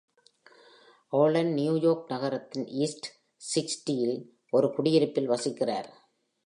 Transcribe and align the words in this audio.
Alan 1.09 1.51
New York 1.53 2.05
நகரத்தின் 2.07 2.67
east 2.67 3.07
சிக்ஸ்ட்டீசில் 3.41 4.27
ஒரு 4.49 4.73
குடியிருப்பில் 4.73 5.29
வசிக்கிறார். 5.29 5.89